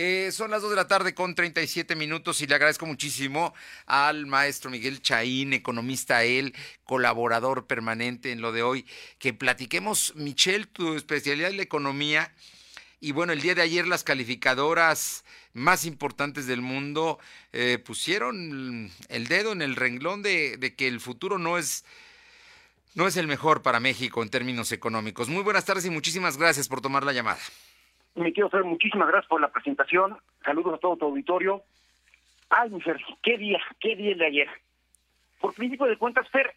Eh, 0.00 0.30
son 0.30 0.52
las 0.52 0.62
2 0.62 0.70
de 0.70 0.76
la 0.76 0.86
tarde 0.86 1.12
con 1.12 1.34
37 1.34 1.96
minutos 1.96 2.40
y 2.40 2.46
le 2.46 2.54
agradezco 2.54 2.86
muchísimo 2.86 3.52
al 3.84 4.26
maestro 4.26 4.70
Miguel 4.70 5.02
Chaín, 5.02 5.52
economista 5.52 6.22
él, 6.22 6.54
colaborador 6.84 7.66
permanente 7.66 8.30
en 8.30 8.40
lo 8.40 8.52
de 8.52 8.62
hoy, 8.62 8.86
que 9.18 9.32
platiquemos, 9.32 10.12
Michelle, 10.14 10.66
tu 10.66 10.94
especialidad 10.94 11.50
en 11.50 11.56
la 11.56 11.64
economía. 11.64 12.32
Y 13.00 13.10
bueno, 13.10 13.32
el 13.32 13.40
día 13.40 13.56
de 13.56 13.62
ayer 13.62 13.88
las 13.88 14.04
calificadoras 14.04 15.24
más 15.52 15.84
importantes 15.84 16.46
del 16.46 16.60
mundo 16.60 17.18
eh, 17.52 17.78
pusieron 17.84 18.92
el 19.08 19.26
dedo 19.26 19.50
en 19.50 19.62
el 19.62 19.74
renglón 19.74 20.22
de, 20.22 20.58
de 20.58 20.76
que 20.76 20.86
el 20.86 21.00
futuro 21.00 21.38
no 21.38 21.58
es 21.58 21.84
no 22.94 23.08
es 23.08 23.16
el 23.16 23.26
mejor 23.26 23.62
para 23.62 23.80
México 23.80 24.22
en 24.22 24.28
términos 24.28 24.70
económicos. 24.70 25.28
Muy 25.28 25.42
buenas 25.42 25.64
tardes 25.64 25.84
y 25.86 25.90
muchísimas 25.90 26.36
gracias 26.36 26.68
por 26.68 26.80
tomar 26.80 27.02
la 27.02 27.12
llamada. 27.12 27.40
Me 28.18 28.32
quiero 28.32 28.48
hacer 28.48 28.64
muchísimas 28.64 29.06
gracias 29.06 29.28
por 29.28 29.40
la 29.40 29.52
presentación. 29.52 30.18
Saludos 30.44 30.74
a 30.74 30.78
todo 30.78 30.96
tu 30.96 31.04
auditorio. 31.04 31.62
Ay, 32.50 32.68
mi 32.70 32.80
Fer, 32.80 33.00
qué 33.22 33.38
día, 33.38 33.60
qué 33.78 33.94
día 33.94 34.16
de 34.16 34.26
ayer. 34.26 34.48
Por 35.40 35.54
principio 35.54 35.86
de 35.86 35.96
cuentas, 35.96 36.28
Fer, 36.30 36.52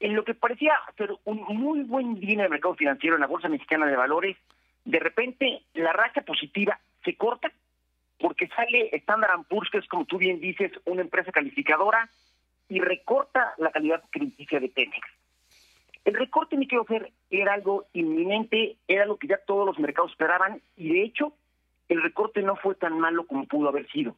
en 0.00 0.16
lo 0.16 0.24
que 0.24 0.34
parecía 0.34 0.74
ser 0.96 1.14
un 1.24 1.44
muy 1.56 1.82
buen 1.82 2.18
día 2.18 2.34
en 2.34 2.40
el 2.40 2.50
mercado 2.50 2.74
financiero, 2.74 3.14
en 3.14 3.20
la 3.20 3.28
Bolsa 3.28 3.48
Mexicana 3.48 3.86
de 3.86 3.94
Valores, 3.94 4.36
de 4.84 4.98
repente 4.98 5.62
la 5.74 5.92
racha 5.92 6.22
positiva 6.22 6.80
se 7.04 7.16
corta 7.16 7.52
porque 8.18 8.48
sale 8.48 8.90
Standard 8.96 9.44
Poor's, 9.48 9.70
que 9.70 9.78
es 9.78 9.86
como 9.86 10.06
tú 10.06 10.18
bien 10.18 10.40
dices, 10.40 10.72
una 10.84 11.02
empresa 11.02 11.30
calificadora, 11.30 12.10
y 12.68 12.80
recorta 12.80 13.54
la 13.58 13.70
calidad 13.70 14.02
crítica 14.10 14.58
de 14.58 14.68
Pemex. 14.68 15.06
El 16.04 16.14
recorte, 16.14 16.56
mi 16.56 16.66
querido 16.66 16.84
Fer, 16.84 17.12
era 17.30 17.54
algo 17.54 17.86
inminente, 17.94 18.76
era 18.88 19.06
lo 19.06 19.16
que 19.16 19.26
ya 19.26 19.38
todos 19.46 19.66
los 19.66 19.78
mercados 19.78 20.10
esperaban 20.10 20.60
y 20.76 20.92
de 20.92 21.02
hecho 21.02 21.32
el 21.88 22.02
recorte 22.02 22.42
no 22.42 22.56
fue 22.56 22.74
tan 22.74 22.98
malo 22.98 23.26
como 23.26 23.46
pudo 23.46 23.68
haber 23.68 23.90
sido. 23.90 24.14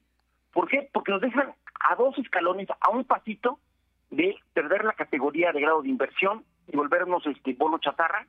¿Por 0.53 0.69
qué? 0.69 0.89
Porque 0.93 1.12
nos 1.12 1.21
dejan 1.21 1.55
a 1.89 1.95
dos 1.95 2.19
escalones, 2.19 2.69
a 2.81 2.91
un 2.91 3.05
pasito 3.05 3.59
de 4.11 4.37
perder 4.53 4.84
la 4.84 4.95
categoría 4.95 5.53
de 5.53 5.61
grado 5.61 5.83
de 5.83 5.89
inversión 5.89 6.45
y 6.67 6.77
volvernos 6.77 7.27
este 7.27 7.55
bono 7.55 7.78
chatarra, 7.78 8.27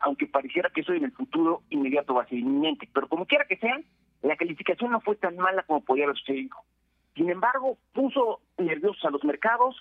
aunque 0.00 0.26
pareciera 0.26 0.70
que 0.70 0.82
eso 0.82 0.92
en 0.92 1.04
el 1.04 1.12
futuro 1.12 1.62
inmediato 1.70 2.14
va 2.14 2.22
a 2.22 2.28
ser 2.28 2.38
inminente. 2.38 2.88
Pero 2.92 3.08
como 3.08 3.26
quiera 3.26 3.46
que 3.46 3.56
sea, 3.56 3.80
la 4.22 4.36
calificación 4.36 4.90
no 4.90 5.00
fue 5.00 5.16
tan 5.16 5.36
mala 5.36 5.62
como 5.62 5.84
podía 5.84 6.04
haber 6.04 6.16
sucedido. 6.16 6.56
Sin 7.14 7.30
embargo, 7.30 7.78
puso 7.92 8.40
nerviosos 8.58 9.04
a 9.04 9.10
los 9.10 9.24
mercados, 9.24 9.76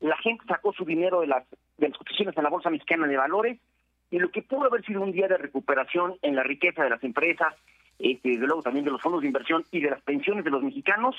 la 0.00 0.16
gente 0.18 0.44
sacó 0.46 0.72
su 0.72 0.84
dinero 0.84 1.20
de 1.20 1.26
las, 1.26 1.44
de 1.80 1.88
las 1.88 1.98
cotizaciones 1.98 2.36
en 2.36 2.44
la 2.44 2.50
Bolsa 2.50 2.70
Mexicana 2.70 3.06
de 3.06 3.16
Valores 3.16 3.58
y 4.10 4.18
lo 4.18 4.30
que 4.30 4.42
pudo 4.42 4.64
haber 4.64 4.84
sido 4.84 5.00
un 5.00 5.12
día 5.12 5.28
de 5.28 5.38
recuperación 5.38 6.16
en 6.22 6.36
la 6.36 6.42
riqueza 6.42 6.82
de 6.82 6.90
las 6.90 7.02
empresas, 7.02 7.54
este, 7.98 8.30
desde 8.30 8.46
luego 8.46 8.62
también 8.62 8.84
de 8.84 8.90
los 8.90 9.00
fondos 9.00 9.20
de 9.20 9.28
inversión 9.28 9.64
y 9.70 9.80
de 9.80 9.90
las 9.90 10.02
pensiones 10.02 10.44
de 10.44 10.50
los 10.50 10.62
mexicanos, 10.62 11.16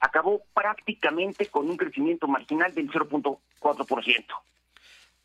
acabó 0.00 0.42
prácticamente 0.52 1.46
con 1.46 1.70
un 1.70 1.76
crecimiento 1.76 2.26
marginal 2.26 2.74
del 2.74 2.90
0.4%. 2.90 4.24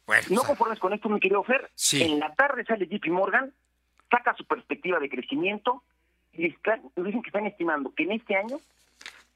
Bueno, 0.06 0.24
no 0.30 0.44
conformes 0.44 0.80
con 0.80 0.94
esto, 0.94 1.10
mi 1.10 1.20
querido 1.20 1.44
Fer, 1.44 1.70
en 1.94 2.20
la 2.20 2.34
tarde 2.34 2.64
sale 2.64 2.88
JP 2.88 3.08
Morgan, 3.08 3.52
saca 4.10 4.34
su 4.36 4.46
perspectiva 4.46 5.00
de 5.00 5.10
crecimiento 5.10 5.84
y 6.32 6.44
dicen 6.44 7.22
que 7.22 7.30
están 7.30 7.48
estimando 7.48 7.94
que 7.94 8.04
en 8.04 8.14
este 8.14 8.36
año 8.36 8.58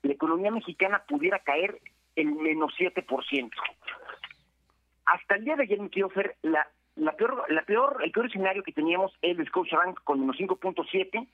la 0.03 0.13
economía 0.13 0.51
mexicana 0.51 1.03
pudiera 1.07 1.39
caer 1.39 1.79
el 2.15 2.31
menos 2.33 2.73
7%. 2.77 3.51
Hasta 5.05 5.35
el 5.35 5.45
día 5.45 5.55
de 5.55 5.63
ayer, 5.63 5.79
me 5.79 5.89
quiero 5.89 6.09
hacer 6.09 6.35
la, 6.41 6.67
la 6.95 7.13
peor, 7.13 7.45
la 7.49 7.63
peor, 7.63 8.01
el 8.03 8.11
peor 8.11 8.27
escenario 8.27 8.63
que 8.63 8.71
teníamos 8.71 9.11
es 9.21 9.37
el 9.37 9.47
Scotiabank 9.47 10.03
con 10.03 10.19
menos 10.19 10.37
5.7. 10.37 11.27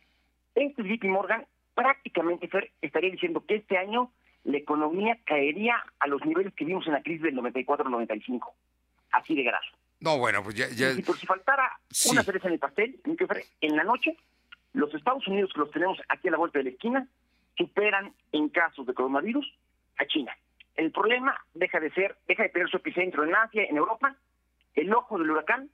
Este 0.55 0.83
JP 0.83 1.03
Morgan 1.05 1.45
prácticamente 1.75 2.49
estaría 2.81 3.11
diciendo 3.11 3.43
que 3.45 3.55
este 3.55 3.77
año 3.77 4.11
la 4.43 4.57
economía 4.57 5.17
caería 5.25 5.83
a 5.99 6.07
los 6.07 6.25
niveles 6.25 6.53
que 6.53 6.65
vimos 6.65 6.87
en 6.87 6.93
la 6.93 7.03
crisis 7.03 7.21
del 7.21 7.35
94-95. 7.35 8.49
Así 9.11 9.35
de 9.35 9.43
graso. 9.43 9.77
No, 9.99 10.17
bueno, 10.17 10.43
pues 10.43 10.55
ya... 10.55 10.67
Y 10.91 11.01
por 11.01 11.17
si 11.17 11.25
faltara 11.25 11.79
una 12.09 12.23
cereza 12.23 12.47
en 12.47 12.53
el 12.53 12.59
pastel, 12.59 12.99
en 13.61 13.75
la 13.75 13.83
noche, 13.83 14.15
los 14.73 14.93
Estados 14.93 15.27
Unidos, 15.27 15.51
que 15.53 15.59
los 15.59 15.71
tenemos 15.71 15.97
aquí 16.07 16.27
a 16.27 16.31
la 16.31 16.37
vuelta 16.37 16.59
de 16.59 16.65
la 16.65 16.69
esquina, 16.69 17.07
superan 17.57 18.13
en 18.31 18.49
casos 18.49 18.85
de 18.85 18.93
coronavirus 18.93 19.51
a 19.97 20.05
China. 20.05 20.31
El 20.77 20.91
problema 20.91 21.35
deja 21.55 21.79
de 21.79 21.91
ser, 21.91 22.15
deja 22.27 22.43
de 22.43 22.49
tener 22.49 22.69
su 22.69 22.77
epicentro 22.77 23.23
en 23.23 23.35
Asia, 23.35 23.63
en 23.63 23.77
Europa, 23.77 24.15
el 24.75 24.93
ojo 24.93 25.17
del 25.17 25.31
huracán 25.31 25.69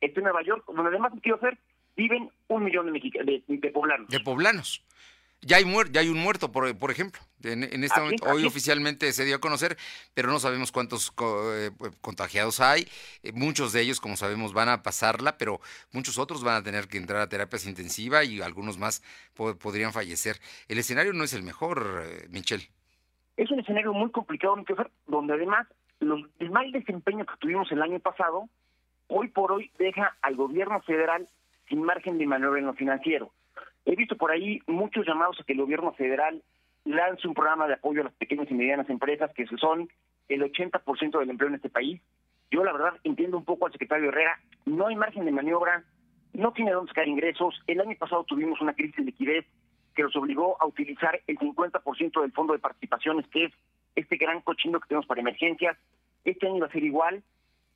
está 0.00 0.20
en 0.20 0.24
Nueva 0.24 0.42
York, 0.42 0.64
donde 0.66 0.90
además 0.90 1.12
quiero 1.22 1.38
hacer, 1.38 1.58
viven 1.96 2.30
un 2.48 2.64
millón 2.64 2.92
de, 2.92 3.42
de, 3.46 3.70
poblanos. 3.70 4.08
De 4.08 4.20
poblanos. 4.20 4.84
Ya 5.40 5.58
hay, 5.58 5.64
ya 5.90 6.00
hay 6.00 6.08
un 6.08 6.18
muerto, 6.18 6.52
por, 6.52 6.76
por 6.78 6.90
ejemplo. 6.90 7.20
En, 7.42 7.84
este 7.84 8.00
momento, 8.00 8.24
hoy 8.26 8.44
oficialmente 8.44 9.12
se 9.12 9.24
dio 9.24 9.36
a 9.36 9.40
conocer, 9.40 9.76
pero 10.14 10.28
no 10.28 10.38
sabemos 10.38 10.72
cuántos 10.72 11.12
eh, 11.20 11.70
contagiados 12.00 12.60
hay. 12.60 12.86
Eh, 13.22 13.32
muchos 13.32 13.72
de 13.72 13.82
ellos, 13.82 14.00
como 14.00 14.16
sabemos, 14.16 14.54
van 14.54 14.70
a 14.70 14.82
pasarla, 14.82 15.36
pero 15.36 15.60
muchos 15.92 16.16
otros 16.16 16.42
van 16.42 16.56
a 16.56 16.62
tener 16.62 16.88
que 16.88 16.96
entrar 16.96 17.20
a 17.20 17.28
terapias 17.28 17.66
intensivas 17.66 18.26
y 18.26 18.40
algunos 18.40 18.78
más 18.78 19.02
podrían 19.34 19.92
fallecer. 19.92 20.38
El 20.68 20.78
escenario 20.78 21.12
no 21.12 21.24
es 21.24 21.34
el 21.34 21.42
mejor, 21.42 22.04
eh, 22.06 22.26
Michelle. 22.30 22.70
Es 23.36 23.50
un 23.50 23.60
escenario 23.60 23.92
muy 23.92 24.10
complicado, 24.10 24.56
donde 25.06 25.32
además 25.32 25.66
el 26.00 26.50
mal 26.50 26.70
desempeño 26.70 27.24
que 27.24 27.36
tuvimos 27.38 27.70
el 27.72 27.82
año 27.82 27.98
pasado, 27.98 28.48
hoy 29.08 29.28
por 29.28 29.52
hoy 29.52 29.70
deja 29.78 30.16
al 30.22 30.36
gobierno 30.36 30.80
federal 30.82 31.26
sin 31.68 31.82
margen 31.82 32.18
de 32.18 32.26
maniobra 32.26 32.60
en 32.60 32.66
lo 32.66 32.74
financiero. 32.74 33.30
He 33.84 33.96
visto 33.96 34.16
por 34.16 34.30
ahí 34.30 34.60
muchos 34.66 35.06
llamados 35.06 35.40
a 35.40 35.44
que 35.44 35.52
el 35.52 35.60
gobierno 35.60 35.92
federal 35.92 36.42
lance 36.84 37.26
un 37.26 37.34
programa 37.34 37.66
de 37.66 37.74
apoyo 37.74 38.02
a 38.02 38.04
las 38.04 38.14
pequeñas 38.14 38.50
y 38.50 38.54
medianas 38.54 38.88
empresas, 38.88 39.32
que 39.34 39.46
son 39.58 39.88
el 40.28 40.42
80% 40.42 41.18
del 41.18 41.30
empleo 41.30 41.48
en 41.48 41.56
este 41.56 41.70
país. 41.70 42.00
Yo 42.50 42.62
la 42.62 42.72
verdad 42.72 42.94
entiendo 43.04 43.36
un 43.36 43.44
poco 43.44 43.66
al 43.66 43.72
secretario 43.72 44.08
Herrera, 44.08 44.38
no 44.66 44.86
hay 44.86 44.96
margen 44.96 45.24
de 45.24 45.32
maniobra, 45.32 45.82
no 46.34 46.52
tiene 46.52 46.72
dónde 46.72 46.90
sacar 46.90 47.08
ingresos. 47.08 47.60
El 47.66 47.80
año 47.80 47.96
pasado 47.98 48.24
tuvimos 48.24 48.60
una 48.60 48.74
crisis 48.74 48.96
de 48.96 49.04
liquidez 49.04 49.46
que 49.94 50.02
nos 50.02 50.14
obligó 50.16 50.60
a 50.60 50.66
utilizar 50.66 51.20
el 51.26 51.38
50% 51.38 52.20
del 52.20 52.32
fondo 52.32 52.52
de 52.52 52.58
participaciones, 52.58 53.26
que 53.28 53.44
es 53.44 53.52
este 53.94 54.16
gran 54.16 54.40
cochino 54.40 54.80
que 54.80 54.88
tenemos 54.88 55.06
para 55.06 55.20
emergencias. 55.20 55.76
Este 56.24 56.46
año 56.46 56.60
va 56.60 56.66
a 56.66 56.72
ser 56.72 56.84
igual. 56.84 57.22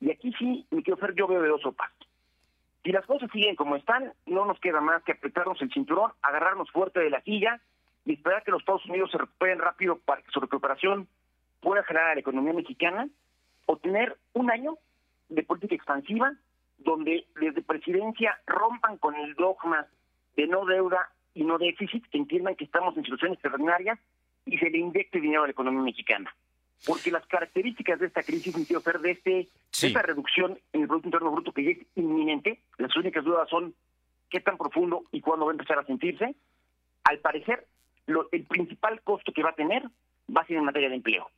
Y 0.01 0.11
aquí 0.11 0.33
sí, 0.37 0.65
mi 0.71 0.83
quiero 0.83 0.97
Fer, 0.97 1.13
yo 1.15 1.27
veo 1.27 1.41
de 1.41 1.49
dos 1.49 1.61
sopas. 1.61 1.91
Si 2.83 2.91
las 2.91 3.05
cosas 3.05 3.29
siguen 3.31 3.55
como 3.55 3.75
están, 3.75 4.13
no 4.25 4.45
nos 4.45 4.59
queda 4.59 4.79
más 4.79 5.03
que 5.03 5.11
apretarnos 5.11 5.61
el 5.61 5.71
cinturón, 5.71 6.11
agarrarnos 6.21 6.71
fuerte 6.71 6.99
de 6.99 7.09
la 7.09 7.21
silla 7.21 7.59
y 8.05 8.13
esperar 8.13 8.43
que 8.43 8.51
los 8.51 8.61
Estados 8.61 8.85
Unidos 8.85 9.11
se 9.11 9.17
recuperen 9.17 9.59
rápido 9.59 9.97
para 9.99 10.21
que 10.21 10.31
su 10.31 10.39
recuperación 10.39 11.07
pueda 11.61 11.83
generar 11.83 12.11
a 12.11 12.13
la 12.15 12.21
economía 12.21 12.53
mexicana 12.53 13.09
o 13.65 13.77
tener 13.77 14.17
un 14.33 14.49
año 14.49 14.77
de 15.27 15.43
política 15.43 15.75
expansiva 15.75 16.33
donde 16.79 17.25
desde 17.39 17.61
presidencia 17.61 18.39
rompan 18.47 18.97
con 18.97 19.15
el 19.15 19.35
dogma 19.35 19.85
de 20.35 20.47
no 20.47 20.65
deuda 20.65 21.11
y 21.39 21.45
no 21.45 21.57
déficit, 21.57 22.05
que 22.09 22.17
entiendan 22.17 22.55
que 22.55 22.65
estamos 22.65 22.97
en 22.97 23.03
situaciones 23.03 23.35
extraordinarias 23.35 23.97
y 24.45 24.57
se 24.57 24.69
le 24.69 24.79
inyecte 24.79 25.21
dinero 25.21 25.43
a 25.43 25.47
la 25.47 25.51
economía 25.51 25.83
mexicana. 25.83 26.35
Porque 26.85 27.11
las 27.11 27.25
características 27.27 27.97
de 27.99 28.07
esta 28.07 28.23
crisis, 28.23 28.53
quiero 28.67 28.81
ser 28.81 28.99
de, 28.99 29.11
este, 29.11 29.47
esta 29.71 30.01
reducción 30.01 30.59
en 30.73 30.81
el 30.81 30.87
Producto 30.87 31.07
Interno 31.07 31.31
Bruto 31.31 31.53
que 31.53 31.63
ya 31.63 31.71
es 31.71 31.77
inminente, 31.95 32.59
las 32.77 32.93
únicas 32.97 33.23
dudas 33.23 33.47
son 33.49 33.73
qué 34.29 34.41
tan 34.41 34.57
profundo 34.57 35.03
y 35.13 35.21
cuándo 35.21 35.45
va 35.45 35.51
a 35.51 35.53
empezar 35.53 35.79
a 35.79 35.85
sentirse. 35.85 36.35
Al 37.05 37.19
parecer, 37.19 37.65
lo, 38.05 38.27
el 38.33 38.43
principal 38.43 39.01
costo 39.01 39.31
que 39.31 39.43
va 39.43 39.51
a 39.51 39.55
tener 39.55 39.83
va 40.35 40.41
a 40.41 40.45
ser 40.45 40.57
en 40.57 40.65
materia 40.65 40.89
de 40.89 40.95
empleo. 40.95 41.29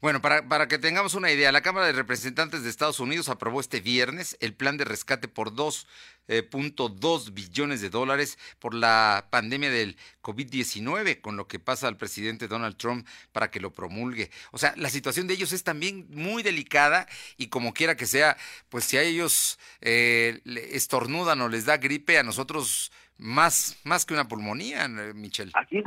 Bueno, 0.00 0.20
para, 0.20 0.48
para, 0.48 0.68
que 0.68 0.78
tengamos 0.78 1.14
una 1.14 1.30
idea, 1.30 1.52
la 1.52 1.60
Cámara 1.60 1.86
de 1.86 1.92
Representantes 1.92 2.62
de 2.62 2.70
Estados 2.70 3.00
Unidos 3.00 3.28
aprobó 3.28 3.60
este 3.60 3.80
viernes 3.80 4.36
el 4.40 4.54
plan 4.54 4.76
de 4.76 4.84
rescate 4.84 5.28
por 5.28 5.54
2.2 5.54 5.86
eh, 6.28 7.30
billones 7.32 7.80
de 7.80 7.90
dólares 7.90 8.38
por 8.58 8.74
la 8.74 9.26
pandemia 9.30 9.70
del 9.70 9.96
COVID-19, 10.22 11.20
con 11.20 11.36
lo 11.36 11.46
que 11.46 11.58
pasa 11.58 11.88
al 11.88 11.96
presidente 11.96 12.48
Donald 12.48 12.76
Trump 12.76 13.06
para 13.32 13.50
que 13.50 13.60
lo 13.60 13.72
promulgue. 13.72 14.30
O 14.52 14.58
sea, 14.58 14.74
la 14.76 14.90
situación 14.90 15.26
de 15.26 15.34
ellos 15.34 15.52
es 15.52 15.64
también 15.64 16.06
muy 16.10 16.42
delicada 16.42 17.06
y 17.36 17.48
como 17.48 17.72
quiera 17.72 17.96
que 17.96 18.06
sea, 18.06 18.36
pues 18.68 18.84
si 18.84 18.96
a 18.96 19.02
ellos 19.02 19.58
eh, 19.80 20.40
estornudan 20.72 21.40
o 21.40 21.48
les 21.48 21.64
da 21.64 21.76
gripe, 21.76 22.18
a 22.18 22.22
nosotros 22.22 22.92
más, 23.20 23.78
más 23.84 24.06
que 24.06 24.14
una 24.14 24.26
pulmonía, 24.26 24.86
eh, 24.86 25.14
Michelle. 25.14 25.52
Es, 25.70 25.84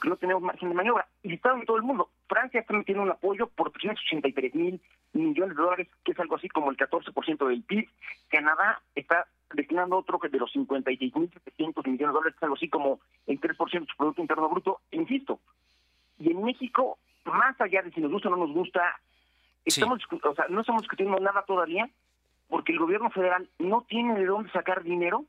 porque 0.00 0.08
no 0.08 0.16
tenemos 0.16 0.42
margen 0.42 0.70
de 0.70 0.74
maniobra. 0.74 1.06
Y 1.22 1.34
está 1.34 1.52
en 1.52 1.66
todo 1.66 1.76
el 1.76 1.82
mundo. 1.82 2.08
Francia 2.26 2.64
también 2.64 2.86
tiene 2.86 3.02
un 3.02 3.10
apoyo 3.10 3.48
por 3.48 3.70
383 3.70 4.54
mil 4.54 4.80
millones 5.12 5.56
de 5.56 5.62
dólares, 5.62 5.88
que 6.04 6.12
es 6.12 6.18
algo 6.18 6.36
así 6.36 6.48
como 6.48 6.70
el 6.70 6.78
14% 6.78 7.46
del 7.46 7.62
PIB. 7.62 7.86
Canadá 8.30 8.80
está 8.94 9.26
destinando 9.52 9.98
otro 9.98 10.18
que 10.18 10.28
de 10.28 10.38
los 10.38 10.50
56 10.52 11.14
mil 11.16 11.30
700 11.30 11.84
millones 11.84 11.98
de 11.98 12.12
dólares, 12.12 12.34
que 12.34 12.38
es 12.38 12.42
algo 12.44 12.56
así 12.56 12.68
como 12.70 13.00
el 13.26 13.38
3% 13.38 13.80
de 13.80 13.86
su 13.86 13.96
Producto 13.98 14.22
Interno 14.22 14.48
Bruto. 14.48 14.80
insisto, 14.90 15.38
y 16.18 16.30
en 16.30 16.42
México, 16.42 16.98
más 17.24 17.60
allá 17.60 17.82
de 17.82 17.90
si 17.90 18.00
nos 18.00 18.10
gusta 18.10 18.28
o 18.28 18.30
no 18.30 18.46
nos 18.46 18.54
gusta, 18.54 19.00
estamos, 19.64 20.00
o 20.22 20.34
sea, 20.34 20.46
no 20.48 20.60
estamos 20.60 20.82
discutiendo 20.82 21.18
nada 21.18 21.44
todavía, 21.46 21.90
porque 22.48 22.72
el 22.72 22.78
gobierno 22.78 23.10
federal 23.10 23.48
no 23.58 23.84
tiene 23.88 24.14
de 24.18 24.26
dónde 24.26 24.50
sacar 24.50 24.82
dinero 24.82 25.24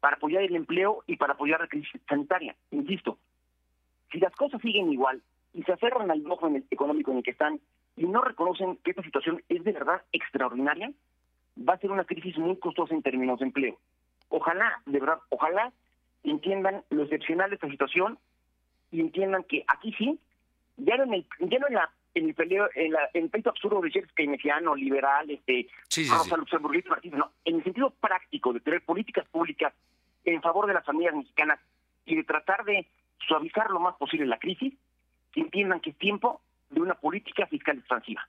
para 0.00 0.16
apoyar 0.16 0.42
el 0.42 0.56
empleo 0.56 1.04
y 1.06 1.16
para 1.16 1.34
apoyar 1.34 1.60
la 1.60 1.68
crisis 1.68 2.00
sanitaria. 2.08 2.54
Insisto, 2.70 3.18
siguen 4.60 4.92
igual 4.92 5.22
y 5.52 5.62
se 5.62 5.72
aferran 5.72 6.10
al 6.10 6.20
enojo 6.20 6.50
económico 6.70 7.10
en 7.10 7.18
el 7.18 7.22
que 7.22 7.32
están 7.32 7.60
y 7.96 8.06
no 8.06 8.22
reconocen 8.22 8.76
que 8.84 8.90
esta 8.90 9.02
situación 9.02 9.42
es 9.48 9.64
de 9.64 9.72
verdad 9.72 10.02
extraordinaria, 10.12 10.92
va 11.56 11.74
a 11.74 11.78
ser 11.78 11.90
una 11.90 12.04
crisis 12.04 12.38
muy 12.38 12.56
costosa 12.56 12.94
en 12.94 13.02
términos 13.02 13.38
de 13.40 13.46
empleo. 13.46 13.78
Ojalá, 14.28 14.80
de 14.86 15.00
verdad, 15.00 15.18
ojalá 15.28 15.72
entiendan 16.22 16.82
lo 16.90 17.02
excepcional 17.02 17.50
de 17.50 17.56
esta 17.56 17.68
situación 17.68 18.18
y 18.90 19.00
entiendan 19.00 19.44
que 19.44 19.64
aquí 19.66 19.92
sí, 19.98 20.18
ya 20.76 20.96
no 20.96 21.04
en 21.04 21.14
el, 21.14 21.26
ya 21.40 21.58
no 21.58 21.66
en 21.68 21.74
la 21.74 21.90
en 22.14 22.26
el 22.26 22.34
peleo, 22.34 22.68
en, 22.74 22.92
la, 22.92 23.08
en 23.14 23.24
el 23.24 23.30
pleito 23.30 23.50
absurdo 23.50 23.80
de 23.80 23.90
ser 23.90 24.06
keynesiano, 24.14 24.74
liberal, 24.74 25.30
este, 25.30 25.68
sí, 25.88 26.04
sí, 26.04 26.10
vamos 26.10 26.32
a 26.32 26.36
no, 26.36 27.30
en 27.44 27.56
el 27.56 27.64
sentido 27.64 27.90
práctico 27.90 28.52
de 28.52 28.60
tener 28.60 28.82
políticas 28.82 29.26
públicas 29.28 29.72
en 30.24 30.42
favor 30.42 30.66
de 30.66 30.74
las 30.74 30.84
familias 30.84 31.14
mexicanas 31.14 31.60
y 32.06 32.16
de 32.16 32.24
tratar 32.24 32.64
de 32.64 32.86
suavizar 33.30 33.70
lo 33.70 33.78
más 33.78 33.94
posible 33.94 34.26
la 34.26 34.38
crisis, 34.38 34.74
que 35.32 35.40
entiendan 35.40 35.80
que 35.80 35.90
es 35.90 35.98
tiempo 35.98 36.42
de 36.68 36.80
una 36.80 36.94
política 36.94 37.46
fiscal 37.46 37.78
expansiva. 37.78 38.28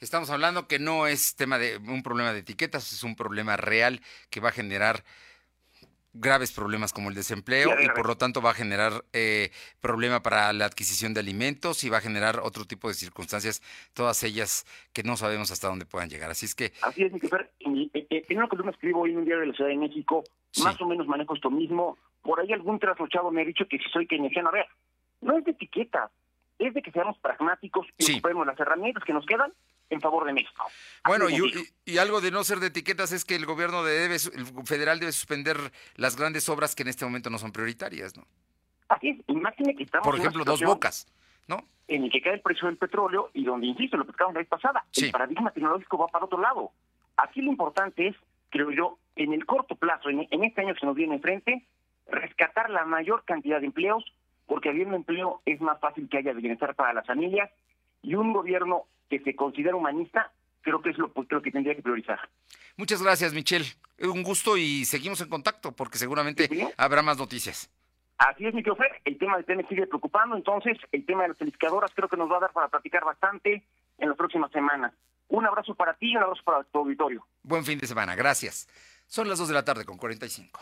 Estamos 0.00 0.28
hablando 0.30 0.66
que 0.66 0.80
no 0.80 1.06
es 1.06 1.36
tema 1.36 1.56
de 1.56 1.76
un 1.76 2.02
problema 2.02 2.32
de 2.32 2.40
etiquetas, 2.40 2.92
es 2.92 3.04
un 3.04 3.14
problema 3.14 3.56
real 3.56 4.00
que 4.30 4.40
va 4.40 4.48
a 4.48 4.52
generar 4.52 5.04
graves 6.12 6.52
problemas 6.52 6.92
como 6.92 7.08
el 7.08 7.14
desempleo 7.14 7.70
y 7.80 7.88
por 7.88 8.06
lo 8.06 8.16
tanto 8.16 8.40
va 8.40 8.50
a 8.50 8.54
generar 8.54 9.04
eh, 9.12 9.50
problema 9.80 10.22
para 10.22 10.52
la 10.52 10.64
adquisición 10.64 11.12
de 11.14 11.20
alimentos 11.20 11.82
y 11.84 11.90
va 11.90 11.98
a 11.98 12.00
generar 12.00 12.40
otro 12.40 12.64
tipo 12.64 12.88
de 12.88 12.94
circunstancias, 12.94 13.62
todas 13.94 14.22
ellas 14.22 14.64
que 14.92 15.02
no 15.02 15.16
sabemos 15.16 15.50
hasta 15.50 15.68
dónde 15.68 15.86
puedan 15.86 16.08
llegar. 16.08 16.30
Así 16.30 16.46
es 16.46 16.54
que... 16.54 16.72
Así 16.82 17.04
es, 17.04 17.12
En, 17.60 17.90
en 17.92 18.38
una 18.38 18.48
columna 18.48 18.72
escribo 18.72 19.00
hoy 19.00 19.10
en 19.10 19.18
un 19.18 19.24
diario 19.24 19.40
de 19.40 19.48
la 19.48 19.54
Ciudad 19.54 19.70
de 19.70 19.76
México, 19.76 20.24
más 20.62 20.80
o 20.80 20.86
menos 20.86 21.06
manejo 21.06 21.34
esto 21.34 21.50
mismo. 21.50 21.98
Por 22.24 22.40
ahí 22.40 22.52
algún 22.52 22.78
traslochado 22.78 23.30
me 23.30 23.42
ha 23.42 23.44
dicho 23.44 23.66
que 23.68 23.78
si 23.78 23.84
soy 23.90 24.06
keynesiano. 24.06 24.48
A 24.48 24.52
ver, 24.52 24.66
no 25.20 25.36
es 25.36 25.44
de 25.44 25.50
etiqueta, 25.50 26.10
es 26.58 26.72
de 26.72 26.80
que 26.80 26.90
seamos 26.90 27.18
pragmáticos 27.18 27.86
y 27.98 28.12
ocupemos 28.12 28.46
las 28.46 28.58
herramientas 28.58 29.04
que 29.04 29.12
nos 29.12 29.26
quedan 29.26 29.52
en 29.90 30.00
favor 30.00 30.24
de 30.24 30.32
México. 30.32 30.64
Bueno, 31.06 31.26
y, 31.28 31.98
algo 31.98 32.22
de 32.22 32.30
no 32.30 32.42
ser 32.42 32.60
de 32.60 32.68
etiquetas 32.68 33.12
es 33.12 33.26
que 33.26 33.36
el 33.36 33.44
gobierno 33.44 33.84
debe, 33.84 34.14
el 34.14 34.66
federal 34.66 34.98
debe 35.00 35.12
suspender 35.12 35.58
las 35.96 36.16
grandes 36.16 36.48
obras 36.48 36.74
que 36.74 36.82
en 36.82 36.88
este 36.88 37.04
momento 37.04 37.28
no 37.28 37.38
son 37.38 37.52
prioritarias, 37.52 38.16
¿no? 38.16 38.24
Así 38.88 39.10
es, 39.10 39.18
imagine 39.28 39.76
que 39.76 39.82
estamos 39.82 40.06
Por 40.06 40.18
ejemplo, 40.18 40.44
dos 40.44 40.62
bocas, 40.62 41.06
¿no? 41.46 41.58
En 41.88 42.04
el 42.04 42.10
que 42.10 42.22
cae 42.22 42.34
el 42.34 42.40
precio 42.40 42.68
del 42.68 42.78
petróleo 42.78 43.30
y 43.34 43.44
donde, 43.44 43.66
insisto, 43.66 43.98
lo 43.98 44.04
platicamos 44.04 44.32
la 44.32 44.40
vez 44.40 44.48
pasada, 44.48 44.84
el 44.96 45.10
paradigma 45.10 45.50
tecnológico 45.50 45.98
va 45.98 46.08
para 46.08 46.24
otro 46.24 46.40
lado. 46.40 46.72
Aquí 47.18 47.42
lo 47.42 47.50
importante 47.50 48.08
es, 48.08 48.16
creo 48.48 48.70
yo, 48.70 48.98
en 49.14 49.34
el 49.34 49.44
corto 49.44 49.76
plazo, 49.76 50.08
en, 50.08 50.26
en 50.30 50.44
este 50.44 50.62
año 50.62 50.72
que 50.72 50.80
se 50.80 50.86
nos 50.86 50.96
viene 50.96 51.16
enfrente, 51.16 51.66
rescatar 52.06 52.70
la 52.70 52.84
mayor 52.84 53.24
cantidad 53.24 53.60
de 53.60 53.66
empleos, 53.66 54.04
porque 54.46 54.68
habiendo 54.68 54.96
empleo 54.96 55.40
es 55.46 55.60
más 55.60 55.80
fácil 55.80 56.08
que 56.08 56.18
haya 56.18 56.32
bienestar 56.32 56.74
para 56.74 56.92
las 56.92 57.06
familias 57.06 57.50
y 58.02 58.14
un 58.14 58.32
gobierno 58.32 58.84
que 59.08 59.20
se 59.20 59.34
considera 59.34 59.76
humanista, 59.76 60.32
creo 60.62 60.82
que 60.82 60.90
es 60.90 60.98
lo, 60.98 61.12
creo 61.12 61.42
que 61.42 61.50
tendría 61.50 61.74
que 61.74 61.82
priorizar. 61.82 62.18
Muchas 62.76 63.02
gracias, 63.02 63.32
Michelle. 63.32 63.66
Un 64.00 64.22
gusto 64.22 64.56
y 64.56 64.84
seguimos 64.84 65.20
en 65.20 65.28
contacto 65.28 65.72
porque 65.72 65.98
seguramente 65.98 66.48
habrá 66.76 67.02
más 67.02 67.18
noticias. 67.18 67.70
Así 68.18 68.46
es, 68.46 68.54
microfer. 68.54 69.00
El 69.04 69.18
tema 69.18 69.36
del 69.36 69.44
TN 69.44 69.68
sigue 69.68 69.86
preocupando, 69.86 70.36
entonces 70.36 70.78
el 70.92 71.04
tema 71.04 71.22
de 71.22 71.28
las 71.28 71.38
felicitadoras 71.38 71.90
creo 71.94 72.08
que 72.08 72.16
nos 72.16 72.30
va 72.30 72.38
a 72.38 72.40
dar 72.40 72.52
para 72.52 72.68
platicar 72.68 73.04
bastante 73.04 73.62
en 73.98 74.08
las 74.08 74.16
próximas 74.16 74.50
semanas. 74.52 74.92
Un 75.28 75.46
abrazo 75.46 75.74
para 75.74 75.94
ti 75.94 76.12
y 76.12 76.16
un 76.16 76.22
abrazo 76.22 76.42
para 76.44 76.62
tu 76.64 76.78
auditorio. 76.78 77.26
Buen 77.42 77.64
fin 77.64 77.78
de 77.78 77.86
semana, 77.86 78.14
gracias. 78.14 78.68
Son 79.06 79.28
las 79.28 79.38
2 79.38 79.48
de 79.48 79.54
la 79.54 79.64
tarde 79.64 79.84
con 79.84 79.96
45. 79.96 80.60